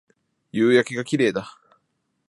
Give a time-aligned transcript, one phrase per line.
[0.51, 1.55] 夕焼けが綺麗だ